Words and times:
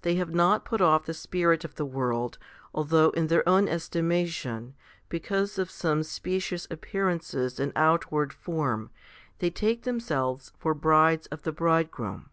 They 0.00 0.14
have 0.14 0.32
not 0.32 0.64
put 0.64 0.80
off 0.80 1.04
the 1.04 1.12
spirit 1.12 1.62
of 1.62 1.74
the 1.74 1.84
world, 1.84 2.38
although 2.72 3.10
in 3.10 3.26
their 3.26 3.46
own 3.46 3.68
estimation, 3.68 4.74
because 5.10 5.58
of 5.58 5.70
some 5.70 6.02
specious 6.02 6.66
appearances 6.70 7.60
and 7.60 7.72
outward 7.76 8.32
form, 8.32 8.88
they 9.38 9.50
take 9.50 9.82
themselves 9.82 10.50
for 10.56 10.72
brides 10.72 11.26
of 11.26 11.42
the 11.42 11.52
Bridegroom. 11.52 12.30